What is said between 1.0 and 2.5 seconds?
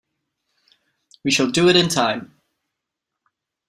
We shall do it in time.